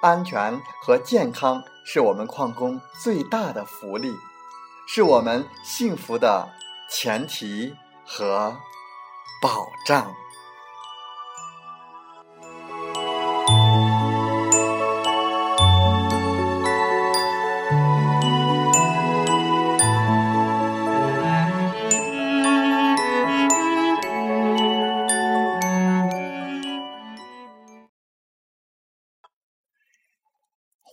[0.00, 4.14] 安全和健康是我们矿工最大的福利，
[4.86, 6.48] 是我们幸福的
[6.90, 7.74] 前提
[8.06, 8.56] 和
[9.42, 10.14] 保障。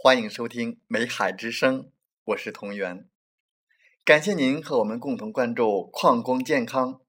[0.08, 1.84] 欢迎收听《美海之声》，
[2.24, 3.10] 我是同源。
[4.06, 7.02] 感谢您和我们共同关注矿工健康。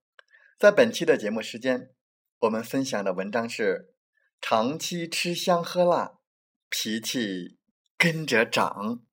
[0.59, 1.91] 在本期的节目时间，
[2.41, 3.95] 我们分享的文章是：
[4.41, 6.19] 长期吃香喝辣，
[6.69, 7.61] 脾气
[7.97, 9.05] 跟着长。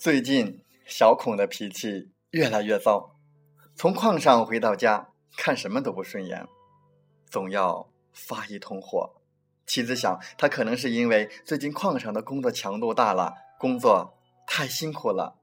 [0.00, 3.18] 最近，小孔的脾气越来越糟。
[3.76, 6.48] 从矿上回到家，看什么都不顺眼，
[7.26, 9.20] 总要发一通火。
[9.66, 15.38] 妻子想，他可能是因为最近矿上的工作强度大了，工作太辛苦了，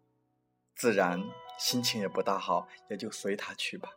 [0.76, 1.24] 自然
[1.60, 3.90] 心情也不大好，也就随他去吧。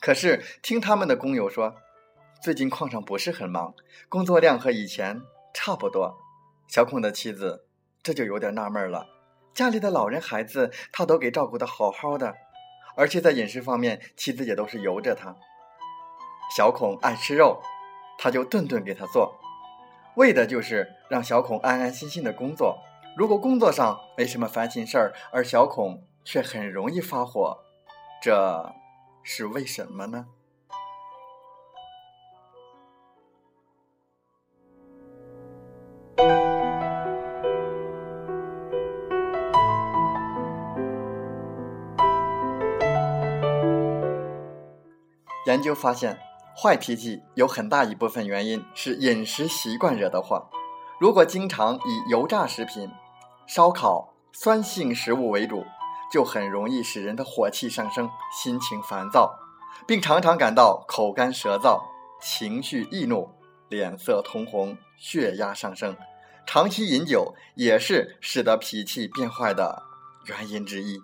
[0.00, 1.76] 可是听他们的工友说，
[2.42, 3.74] 最近矿上不是很忙，
[4.08, 5.20] 工作量和以前
[5.52, 6.16] 差不多。
[6.68, 7.63] 小孔的妻子。
[8.04, 9.06] 这就有点纳闷了，
[9.54, 12.34] 家里的老人孩子他都给照顾的好好的，
[12.96, 15.34] 而且在饮食方面，妻子也都是由着他。
[16.54, 17.62] 小孔爱吃肉，
[18.18, 19.40] 他就顿顿给他做，
[20.16, 22.78] 为的就是让小孔安安心心的工作。
[23.16, 27.58] 如果工作上没什么烦心事儿，而小孔却很容易发火，
[28.20, 28.74] 这
[29.22, 30.26] 是为什么呢？
[45.46, 46.18] 研究发现，
[46.56, 50.48] 坏脾气有很大一部分原因是饮食习惯惹的祸。
[50.98, 52.90] 如果经常以油炸食品、
[53.46, 55.64] 烧烤、酸性食物为主，
[56.10, 59.38] 就很容易使人的火气上升，心情烦躁，
[59.86, 61.82] 并常常感到口干舌燥、
[62.22, 63.28] 情绪易怒、
[63.68, 65.94] 脸色通红、血压上升。
[66.46, 69.82] 长期饮酒也是使得脾气变坏的
[70.26, 71.02] 原因之一。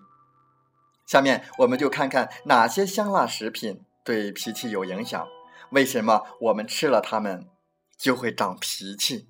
[1.05, 3.83] 下面我们就看看哪些香辣食品。
[4.05, 5.27] 对脾气有影响，
[5.71, 7.47] 为什么我们吃了它们
[7.99, 9.29] 就会长脾气？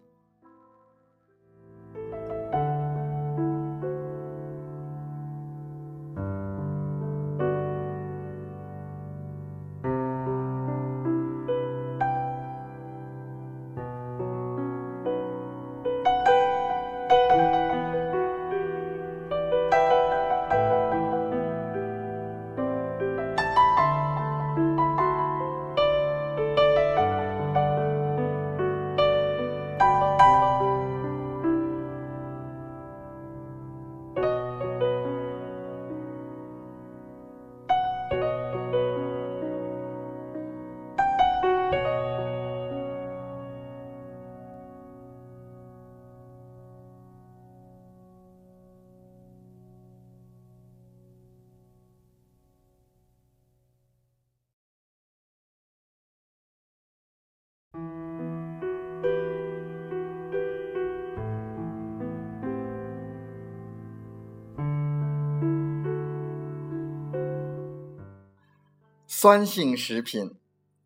[69.22, 70.34] 酸性食品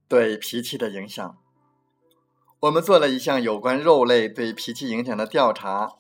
[0.09, 1.39] 对脾气的影响。
[2.59, 5.93] 我们做了一项有关肉类对脾气影响的调查。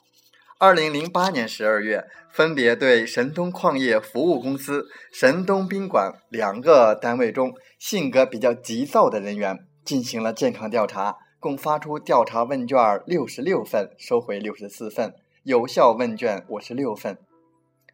[0.59, 15.15] 二零零八年十二月，分别对神东矿业服务公司、神东宾馆两个单位中性格比较急躁的人员进行了健康调查，共发出调查问卷六十六份，收回六十四份，
[15.45, 17.17] 有效问卷五十六份。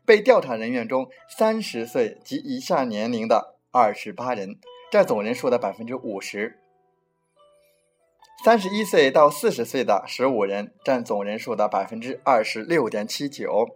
[0.06, 4.58] 被调查人员中，三十岁及以下年龄的二十八人，
[4.90, 6.58] 占总人数的百分之五十。
[8.44, 13.67] 三十一岁到四十岁的十五人，占总人数的百分之二十六点七九；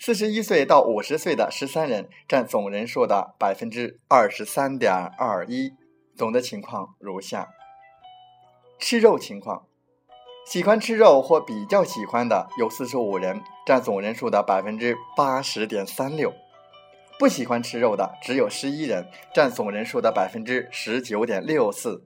[0.00, 5.74] 四十一岁到五十岁的十三人，占总人数的百分之二十三点二一。
[6.16, 7.50] 总的情况如下：
[8.80, 9.66] 吃肉情况，
[10.44, 16.30] 喜欢吃肉或比较喜欢的有四十五人，占总人数的百分之八十点三六；
[17.20, 22.02] 不喜欢吃肉的只有十一人，占总人数的百分之十九点六四。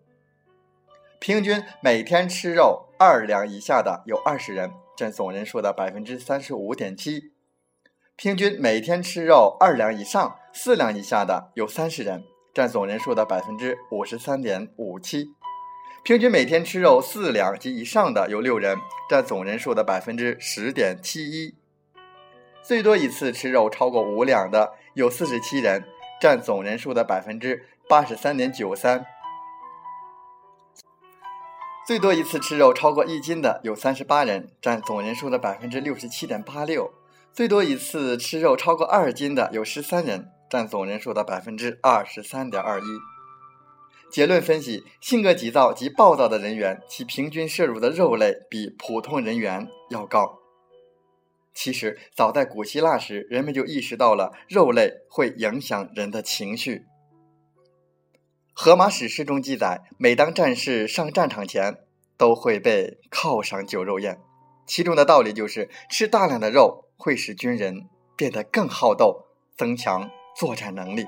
[1.21, 7.31] 平均每天吃肉二两以下的有二十人，占总人数的百分之三十五点七；
[8.17, 15.27] 平均每天吃肉二两以上、四两以下的有三十人，占总人数的百分之五十三点五七；
[16.03, 18.77] 平均每天吃肉四两及以上的有六人，
[19.09, 21.55] 占总人数的百分之十点七一；
[22.67, 25.85] 最多一次吃肉超过五两的有四十七人，
[26.19, 29.05] 占总人数的百分之八十三点九三。
[31.87, 36.87] 最多一次吃肉超过一斤的有三十八人，占总人数的百分之六十七点八六；
[37.35, 42.85] 最多一次吃肉超过二斤的有十三人，占总人数的百分之二十三点二一。
[44.11, 50.39] 结论分析：性格急躁及暴躁的人员，其平均摄入的肉类比普通人员要高。
[51.55, 56.85] 其实，早在古希腊时，人们就意识到了肉类会影响人的情绪。
[58.53, 61.79] 荷马史诗中记载，每当战士上战场前，
[62.17, 64.19] 都会被犒赏酒肉宴。
[64.67, 69.27] 其中的道理就是，吃大量的肉会使军人变得更好斗，
[69.57, 71.07] 增强作战能力。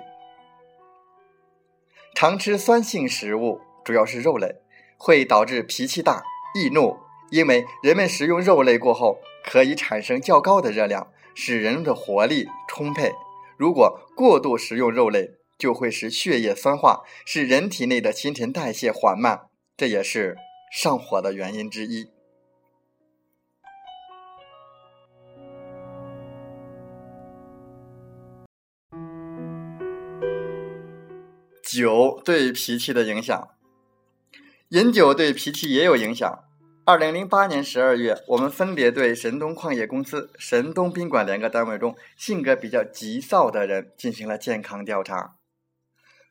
[2.15, 4.57] 常吃酸性食物，主要是肉类，
[4.97, 6.97] 会导致脾气大、易怒，
[7.31, 13.13] 因为人们食用肉类过后，可以产生较高的热量，使人的活力充沛。
[13.57, 20.37] 如果过度食用肉类，就会使血液酸化，使人体内的新陈代谢缓慢，这也是
[20.71, 22.09] 上火的原因之一。
[31.63, 33.49] 酒对脾气的影响，
[34.69, 36.46] 饮酒对脾气也有影响。
[36.89, 45.35] 二零零八年十二月，我们分别对神东矿业公司、神东宾馆两个单位中性格比较急躁的人进行了健康调查。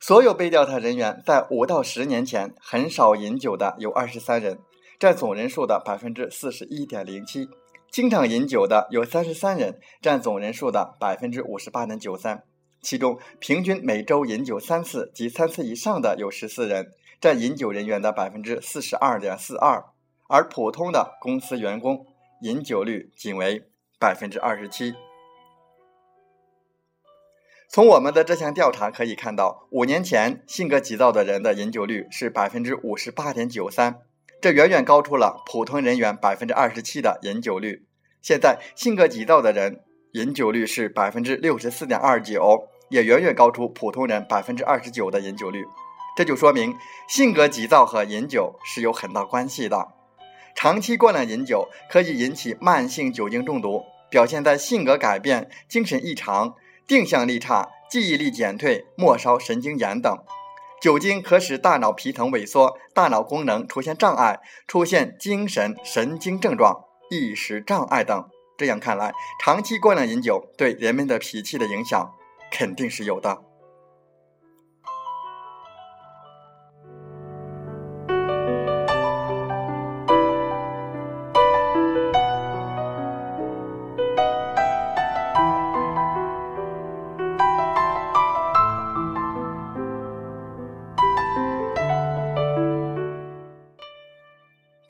[0.00, 4.58] 所有被调查人员在五到十年前很少饮酒的有二十三人，
[4.98, 7.50] 占总人数的百分之四十一点零七；
[7.90, 12.44] 经常饮酒的有三十三人，占总人数的百分之五十八点九三。
[12.80, 19.92] 其中，平均每周饮酒三次及三次以上的有十四人，占饮酒人员的百分之四十二点四二；
[20.28, 22.06] 而普通的公司员工
[22.42, 23.64] 饮酒率仅为
[23.98, 24.94] 百分之二十七。
[27.68, 34.02] 从我们的这项调查可以看到，五年前性格急躁的人的饮酒率是百分之五十八点九三，
[34.40, 37.86] 这远远高出了普通人员百分之二十七的饮酒率。
[38.22, 45.64] 现在性格急躁的人饮酒率是百分之六十四点二九，也远远高出普通人百分之二十九的饮酒率。
[46.16, 46.74] 这就说明
[47.08, 49.95] 性格急躁和饮酒是有很大关系的。
[50.56, 56.54] 长期过量饮酒可以引起慢性酒精中毒，表现在性格改变、精神异常。
[56.88, 60.16] 定向力差、记忆力减退、末梢神经炎等，
[60.80, 68.28] 酒精可使大脑皮层萎缩，大脑功能出现障碍，出现精神神经症状、意识障碍等。
[68.56, 72.12] 这样看来，长期过量饮酒对人们的脾气的影响
[72.52, 73.42] 肯定是有的。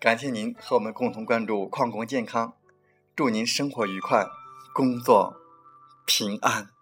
[0.06, 2.54] 感谢您和我们共同关注矿工健康，
[3.16, 4.24] 祝您生活愉快，
[4.72, 5.34] 工作
[6.06, 6.75] 平安。